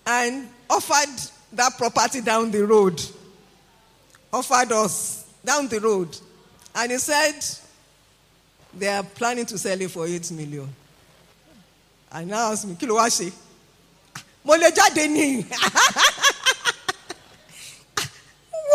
[0.06, 3.00] and offered that property down the road.
[4.32, 6.16] Offered us down the road.
[6.74, 7.40] And he said
[8.74, 10.68] they are planning to sell it for 8 million.
[12.12, 13.32] And now asked me, kí ló wá ṣe?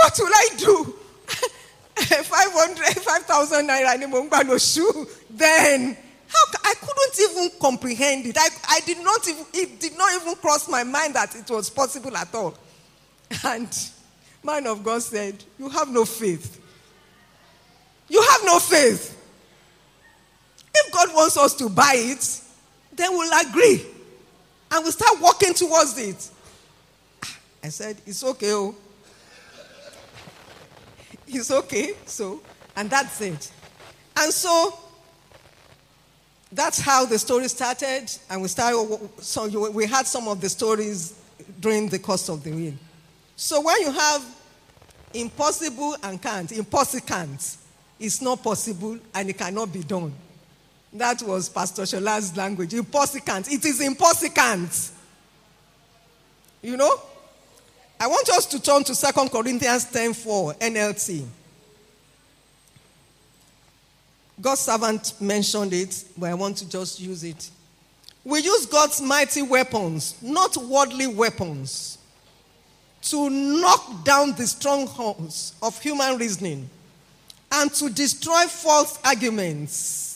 [0.03, 0.95] What will I do?
[1.95, 5.07] 500, 5,000 naira ni mo ń gbà.
[5.29, 8.37] Then, how, I couldn't even comprehend it.
[8.37, 11.69] I, I did not even, it did not even cross my mind that it was
[11.69, 12.55] possible at all.
[13.45, 13.69] And
[14.43, 16.59] man of God said, you have no faith.
[18.09, 19.12] You have no faith.
[21.13, 22.41] Wants us to buy it,
[22.91, 23.85] then we'll agree.
[24.71, 26.29] And we'll start walking towards it.
[27.23, 28.51] Ah, I said, It's okay.
[28.51, 28.75] Oh.
[31.27, 31.93] It's okay.
[32.05, 32.41] So,
[32.75, 33.51] and that's it.
[34.17, 34.77] And so,
[36.51, 38.11] that's how the story started.
[38.29, 41.19] And we started, so we had some of the stories
[41.59, 42.75] during the course of the week.
[43.35, 44.23] So, when you have
[45.13, 47.57] impossible and can't, impossible can't,
[47.99, 50.13] it's not possible and it cannot be done.
[50.93, 52.73] That was Pastor Shola's language.
[52.73, 53.43] Impossible.
[53.51, 54.67] It is impossible.
[56.61, 57.01] You know?
[57.99, 61.25] I want us to turn to 2 Corinthians 10 4, NLT.
[64.41, 67.49] God's servant mentioned it, but I want to just use it.
[68.25, 71.97] We use God's mighty weapons, not worldly weapons,
[73.03, 76.69] to knock down the strongholds of human reasoning
[77.51, 80.12] and to destroy false arguments.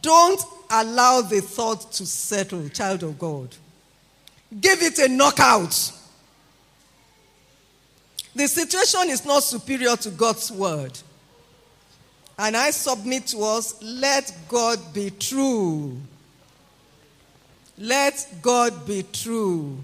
[0.00, 0.40] Don't
[0.70, 3.54] allow the thought to settle, child of God.
[4.60, 5.92] Give it a knockout.
[8.34, 10.98] The situation is not superior to God's word.
[12.38, 15.98] And I submit to us let God be true.
[17.76, 19.78] Let God be true.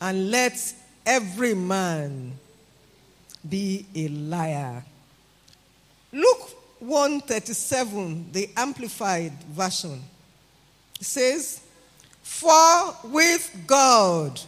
[0.00, 0.74] And let
[1.06, 2.32] every man
[3.48, 4.84] be a liar.
[6.80, 10.02] Luke 137, the amplified version,
[11.00, 11.60] says,
[12.22, 14.40] For with God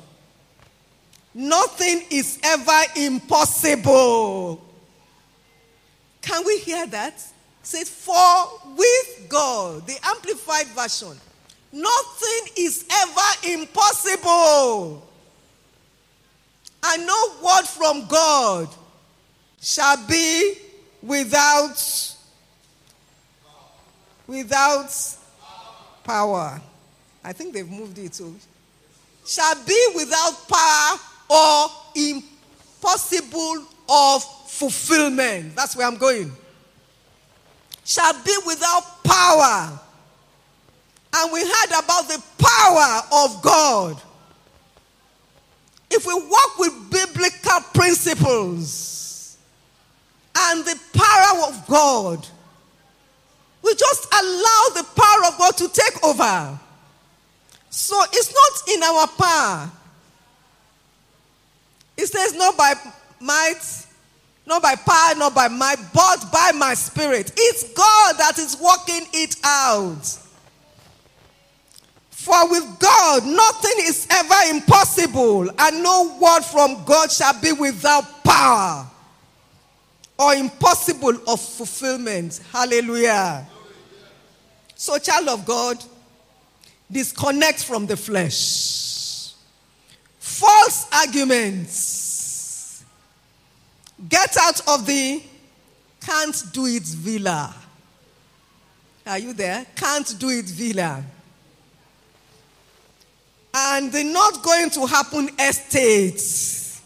[1.35, 4.65] nothing is ever impossible.
[6.23, 7.15] Can we hear that?
[7.15, 11.19] It says, For with God, the amplified version,
[11.73, 15.07] nothing is ever impossible.
[16.85, 18.69] And no word from God
[19.61, 20.55] shall be
[21.03, 22.12] without
[24.33, 24.91] without
[26.03, 26.61] power.
[27.23, 28.35] I think they've moved it to
[29.27, 30.99] shall be without power
[31.31, 35.55] or impossible of fulfillment.
[35.57, 36.33] That's where I'm going.
[37.85, 39.81] Shall be without power.
[41.15, 44.01] And we heard about the power of God.
[45.91, 49.37] If we walk with biblical principles
[50.37, 52.27] and the power of God,
[53.63, 56.59] we just allow the power of God to take over.
[57.71, 59.71] So it's not in our power.
[61.97, 62.75] It says, not by
[63.21, 63.87] might,
[64.47, 67.33] not by power, not by might, but by my spirit.
[67.37, 70.19] It's God that is working it out.
[72.11, 78.23] For with God, nothing is ever impossible, and no word from God shall be without
[78.23, 78.87] power
[80.19, 82.41] or impossible of fulfillment.
[82.53, 83.47] Hallelujah.
[84.83, 85.79] So, child of God,
[86.91, 89.33] disconnect from the flesh.
[90.19, 92.85] False arguments.
[94.09, 95.23] Get out of the
[96.01, 97.55] can't do it villa.
[99.07, 99.65] Are you there?
[99.77, 101.05] Can't do it villa.
[103.55, 106.83] And the not going to happen estates.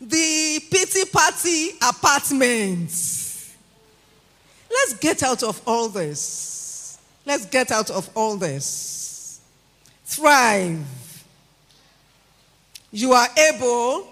[0.00, 3.29] The pity party apartments.
[4.70, 6.98] Let's get out of all this.
[7.26, 9.40] Let's get out of all this.
[10.04, 10.84] Thrive.
[12.92, 14.08] You are able,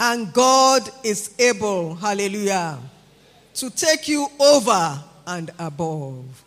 [0.00, 2.78] and God is able, hallelujah,
[3.54, 6.44] to take you over and above.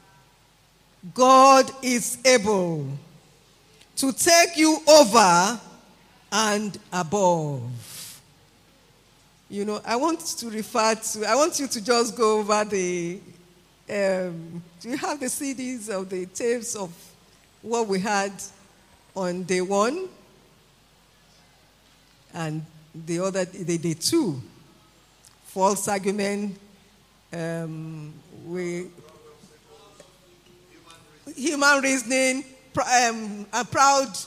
[1.14, 2.88] God is able
[3.96, 5.60] to take you over
[6.32, 7.62] and above.
[9.52, 13.20] You know, I want to refer to, I want you to just go over the,
[13.90, 16.90] um, do you have the CDs of the tapes of
[17.62, 18.32] what we had
[19.14, 20.08] on day one
[22.34, 24.42] and the other, the day two?
[25.44, 26.58] False argument,
[27.34, 28.14] um,
[28.46, 28.88] we
[31.36, 32.46] human reasoning,
[32.78, 34.18] um, and proud.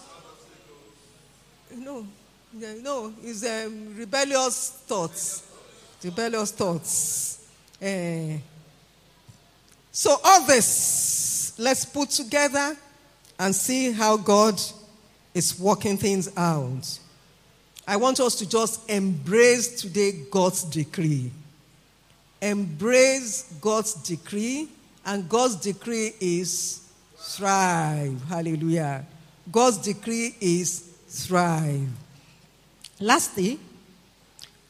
[1.76, 2.06] No,
[2.55, 5.42] no, it's um, rebellious thoughts.
[6.02, 7.48] Rebellious thoughts.
[7.82, 8.38] Uh,
[9.90, 12.76] so, all this, let's put together
[13.38, 14.61] and see how God
[15.34, 16.98] is working things out.
[17.86, 21.30] I want us to just embrace today God's decree.
[22.40, 24.68] Embrace God's decree,
[25.05, 28.22] and God's decree is thrive.
[28.28, 29.05] Hallelujah.
[29.50, 31.88] God's decree is thrive.
[33.05, 33.59] Lastly,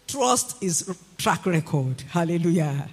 [0.09, 2.01] trust is track record.
[2.11, 2.89] Hallelujah.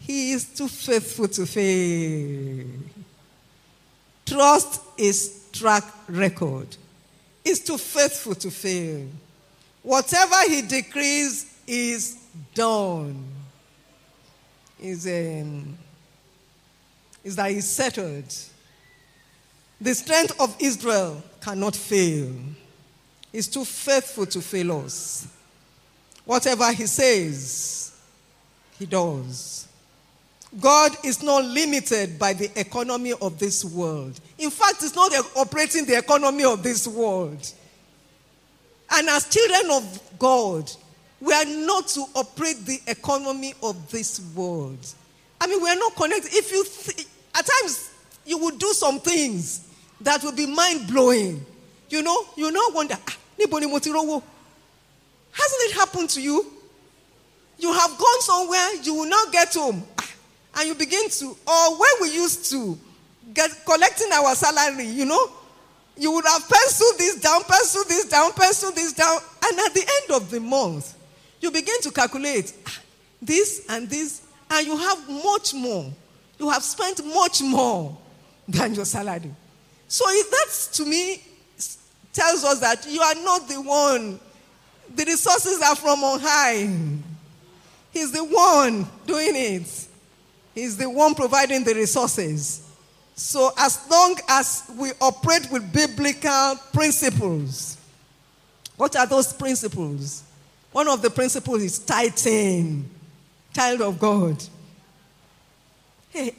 [0.00, 2.66] He is too faithful to fail.
[4.26, 6.76] Trust is track record.
[7.42, 9.08] Is too faithful to fail.
[9.82, 12.18] Whatever he decrees is
[12.52, 13.24] done.
[14.78, 15.78] Is um,
[17.24, 18.34] is that he's settled.
[19.80, 22.30] The strength of Israel cannot fail.
[23.32, 25.26] He's too faithful to fail us.
[26.24, 27.92] Whatever he says,
[28.78, 29.66] he does.
[30.60, 34.18] God is not limited by the economy of this world.
[34.38, 37.52] In fact, he's not operating the economy of this world.
[38.90, 40.70] And as children of God,
[41.20, 44.78] we are not to operate the economy of this world.
[45.40, 46.32] I mean, we are not connected.
[46.32, 47.90] If you, th- at times,
[48.24, 49.68] you will do some things
[50.00, 51.44] that will be mind blowing.
[51.90, 53.17] You know, you know, wonder, ah,
[55.32, 56.46] hasn't it happened to you?
[57.58, 60.10] You have gone somewhere, you will not get home, ah,
[60.56, 62.78] and you begin to, or when we used to
[63.34, 65.30] get collecting our salary, you know,
[65.96, 69.80] you would have penciled this down, penciled this down, penciled this down, and at the
[69.80, 70.94] end of the month,
[71.40, 72.78] you begin to calculate ah,
[73.20, 75.92] this and this and you have much more.
[76.38, 77.96] You have spent much more
[78.48, 79.34] than your salary.
[79.88, 81.22] So is that to me
[82.18, 84.18] tells us that you are not the one.
[84.94, 86.68] The resources are from on high.
[87.92, 89.86] He's the one doing it.
[90.54, 92.66] He's the one providing the resources.
[93.14, 97.76] So as long as we operate with biblical principles,
[98.76, 100.24] what are those principles?
[100.72, 102.88] One of the principles is tithing
[103.54, 104.42] child of God.
[106.10, 106.34] Hey,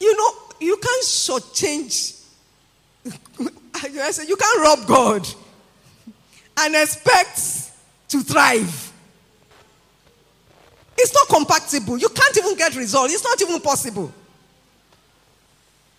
[0.00, 2.21] you know, you can't shortchange.
[3.04, 5.28] you can't rob God
[6.60, 7.70] and expect
[8.08, 8.92] to thrive.
[10.98, 11.98] It's not compatible.
[11.98, 13.12] You can't even get results.
[13.12, 14.12] It's not even possible.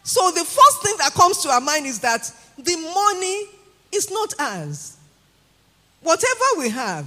[0.04, 3.46] So the first thing that comes to our mind is that the money
[3.92, 4.98] is not ours.
[6.02, 7.06] Whatever we have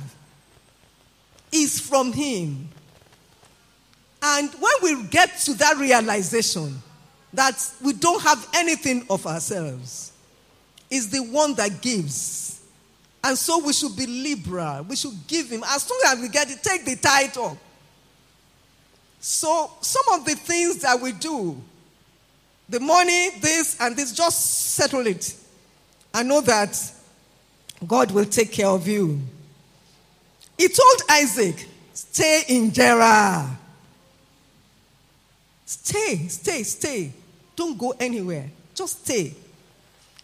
[1.52, 2.68] is from Him.
[4.22, 6.82] And when we get to that realization
[7.36, 10.12] that we don't have anything of ourselves,
[10.90, 12.60] is the one that gives.
[13.22, 14.84] And so we should be liberal.
[14.84, 15.62] We should give him.
[15.64, 17.58] As soon as we get it, take the title.
[19.20, 21.60] So some of the things that we do,
[22.68, 25.34] the money, this and this, just settle it.
[26.14, 26.80] I know that
[27.86, 29.20] God will take care of you.
[30.56, 33.58] He told Isaac, stay in Gerar.
[35.66, 37.12] Stay, stay, stay.
[37.56, 38.50] Don't go anywhere.
[38.74, 39.34] Just stay.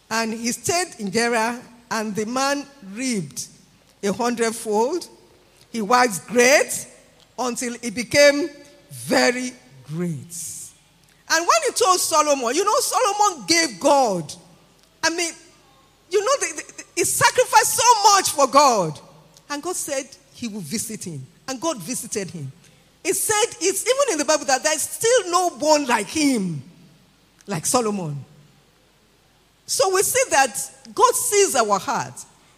[0.09, 1.59] And he stayed in Gerar,
[1.89, 3.47] and the man reaped
[4.03, 5.07] a hundredfold.
[5.71, 6.87] He was great
[7.37, 8.49] until he became
[8.91, 9.51] very
[9.85, 10.37] great.
[11.31, 14.31] And when he told Solomon, you know, Solomon gave God.
[15.03, 15.33] I mean,
[16.11, 18.99] you know, the, the, he sacrificed so much for God.
[19.49, 21.25] And God said he will visit him.
[21.47, 22.51] And God visited him.
[23.03, 26.61] It said, it's even in the Bible that there's still no one like him,
[27.47, 28.23] like Solomon.
[29.65, 30.55] So we see that
[30.93, 32.13] God sees our heart.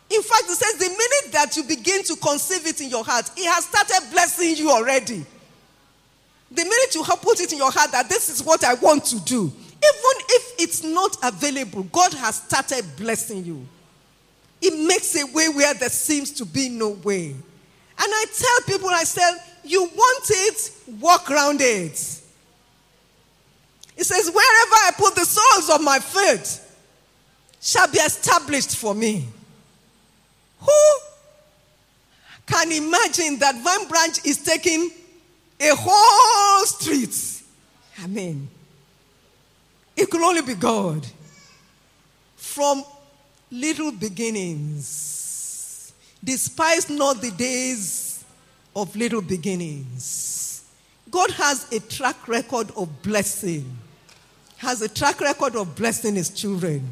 [0.09, 3.29] In fact, it says the minute that you begin to conceive it in your heart,
[3.35, 5.25] He has started blessing you already.
[6.51, 9.05] The minute you have put it in your heart that this is what I want
[9.05, 13.65] to do, even if it's not available, God has started blessing you.
[14.61, 17.29] It makes a way where there seems to be no way.
[17.31, 17.43] And
[17.97, 19.21] I tell people, I say,
[19.63, 22.21] you want it, walk around it.
[23.97, 26.59] It says, wherever I put the soles of my feet
[27.61, 29.25] shall be established for me.
[30.59, 30.99] Who
[32.45, 34.91] can imagine that Vine Branch is taking
[35.59, 37.15] a whole street?
[38.01, 38.49] I mean,
[39.95, 41.05] it could only be God.
[42.35, 42.83] From
[43.49, 45.93] little beginnings,
[46.23, 48.25] despise not the days
[48.75, 50.65] of little beginnings.
[51.09, 53.77] God has a track record of blessing,
[54.65, 56.89] has a track record of blessing his children.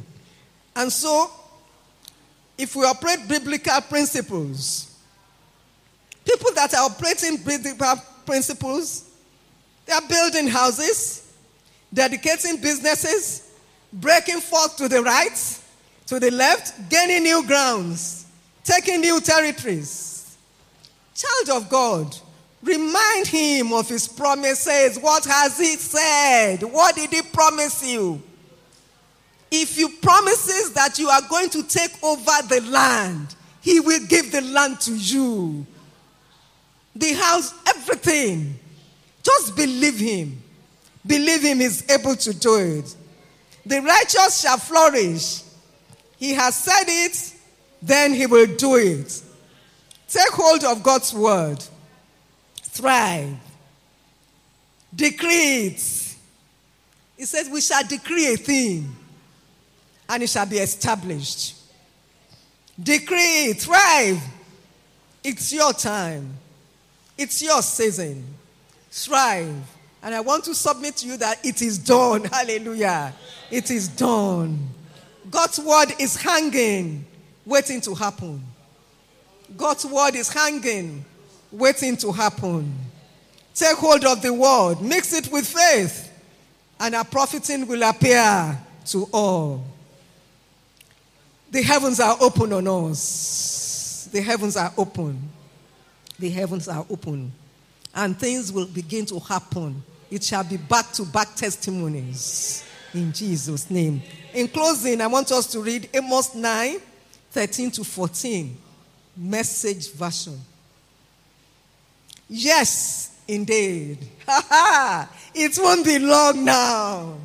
[0.75, 1.29] And so,
[2.57, 4.95] if we operate biblical principles,
[6.23, 7.95] people that are operating biblical
[8.27, 9.09] principles,
[9.85, 11.33] they are building houses,
[11.91, 13.51] dedicating businesses,
[13.91, 15.59] breaking forth to the right,
[16.05, 18.27] to the left, gaining new grounds,
[18.63, 20.37] taking new territories.
[21.15, 22.15] Child of God,
[22.63, 24.97] remind him of his promises.
[24.97, 26.63] What has he said?
[26.63, 28.21] What did he promise you?
[29.51, 34.31] If you promises that you are going to take over the land, he will give
[34.31, 35.65] the land to you.
[36.95, 38.57] The house, everything.
[39.21, 40.41] Just believe him.
[41.05, 42.95] Believe him is able to do it.
[43.65, 45.43] The righteous shall flourish.
[46.17, 47.35] He has said it,
[47.81, 49.21] then he will do it.
[50.07, 51.63] Take hold of God's word.
[52.73, 53.37] Thrive.
[54.95, 56.15] Decree it.
[57.15, 58.95] He says, We shall decree a thing
[60.09, 61.55] and it shall be established.
[62.81, 64.21] Decree, thrive.
[65.23, 66.33] It's your time,
[67.15, 68.25] it's your season.
[68.89, 69.55] Thrive.
[70.01, 72.23] And I want to submit to you that it is done.
[72.31, 73.13] Hallelujah.
[73.49, 74.69] It is done.
[75.31, 77.05] God's word is hanging,
[77.45, 78.43] waiting to happen.
[79.55, 81.05] God's word is hanging,
[81.53, 82.73] waiting to happen.
[83.53, 86.11] Take hold of the word, mix it with faith,
[86.79, 89.63] and our profiting will appear to all.
[91.51, 94.09] The heavens are open on us.
[94.11, 95.29] The heavens are open.
[96.17, 97.31] The heavens are open.
[97.93, 99.83] And things will begin to happen.
[100.09, 102.63] It shall be back to back testimonies.
[102.93, 104.01] In Jesus' name.
[104.33, 106.79] In closing, I want us to read Amos 9
[107.31, 108.57] 13 to 14.
[109.17, 110.39] Message version.
[112.27, 113.99] Yes, indeed.
[115.33, 117.17] it won't be long now.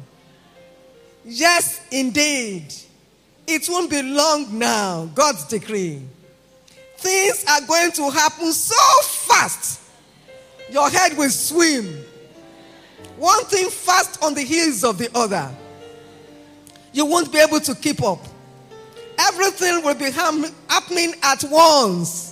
[1.24, 2.72] Yes, indeed.
[3.46, 5.06] It won't be long now.
[5.14, 6.02] God's decree.
[6.98, 9.80] Things are going to happen so fast.
[10.70, 12.04] Your head will swim.
[13.16, 15.50] One thing fast on the heels of the other.
[16.92, 18.20] You won't be able to keep up.
[19.18, 22.27] Everything will be happening at once.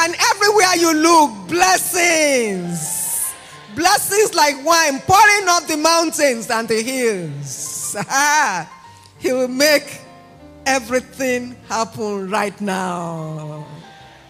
[0.00, 3.34] And everywhere you look, blessings.
[3.74, 7.96] Blessings like wine pouring off the mountains and the hills.
[9.18, 10.00] he will make
[10.66, 13.66] everything happen right now.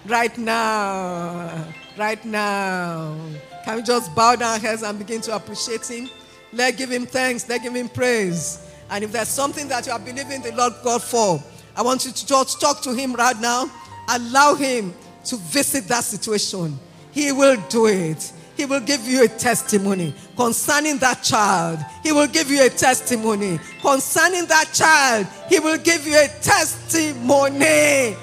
[0.07, 1.65] Right now.
[1.99, 3.17] Right now.
[3.65, 6.09] Can we just bow down heads and begin to appreciate Him?
[6.53, 7.47] Let's give Him thanks.
[7.47, 8.67] Let's give Him praise.
[8.91, 11.43] And if there's something that you are believing the Lord God for,
[11.77, 13.71] I want you to just talk to Him right now.
[14.09, 14.95] Allow Him
[15.25, 16.79] to visit that situation.
[17.13, 18.33] He will do it.
[18.57, 21.79] He will give you a testimony concerning that child.
[22.03, 25.29] He will give you a testimony concerning that child.
[25.49, 28.17] He will give you a testimony.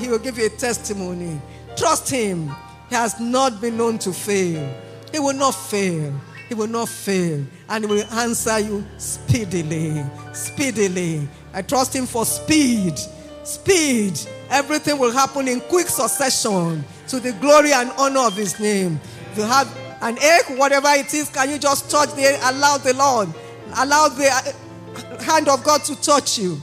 [0.00, 1.40] He will give you a testimony.
[1.76, 2.50] Trust him.
[2.88, 4.74] He has not been known to fail.
[5.12, 6.18] He will not fail.
[6.48, 7.44] He will not fail.
[7.68, 10.02] And he will answer you speedily.
[10.32, 11.28] Speedily.
[11.52, 12.98] I trust him for speed.
[13.44, 14.18] Speed.
[14.50, 19.00] Everything will happen in quick succession to the glory and honor of his name.
[19.32, 22.94] If you have an ache, whatever it is, can you just touch the allow the
[22.94, 23.28] Lord,
[23.76, 26.60] allow the uh, hand of God to touch you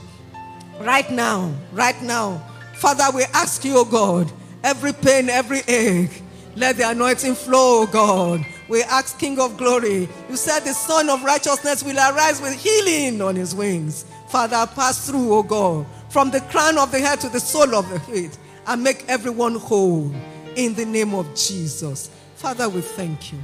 [0.80, 2.42] right now, right now.
[2.74, 4.30] Father, we ask you, oh God,
[4.62, 6.22] every pain, every ache,
[6.56, 8.44] let the anointing flow, oh God.
[8.68, 13.20] We ask, King of glory, you said the Sun of righteousness will arise with healing
[13.20, 14.06] on his wings.
[14.28, 17.90] Father, pass through, O God, from the crown of the head to the sole of
[17.90, 18.38] the feet,
[18.68, 20.14] and make everyone whole
[20.54, 22.08] in the name of Jesus.
[22.36, 23.38] Father, we thank you.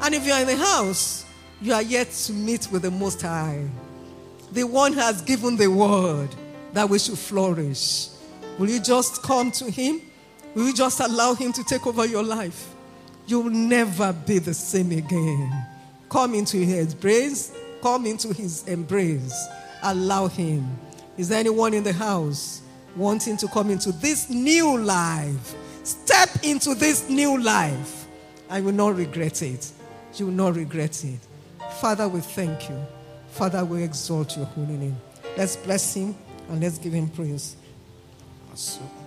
[0.00, 1.26] And if you are in the house,
[1.60, 3.68] you are yet to meet with the Most High.
[4.52, 6.30] The one has given the word
[6.72, 8.08] that we should flourish.
[8.58, 10.00] Will you just come to him?
[10.54, 12.70] Will you just allow him to take over your life?
[13.26, 15.66] You'll never be the same again.
[16.08, 17.54] Come into his embrace.
[17.82, 19.46] Come into his embrace.
[19.82, 20.66] Allow him.
[21.16, 22.60] Is there anyone in the house
[22.96, 25.54] wanting to come into this new life?
[25.84, 28.06] Step into this new life.
[28.50, 29.70] I will not regret it.
[30.14, 31.20] You will not regret it.
[31.80, 32.80] Father, we thank you.
[33.30, 34.96] Father, we exalt your holy name.
[35.36, 36.14] Let's bless him
[36.48, 37.56] and let's give him praise.
[38.54, 39.03] So-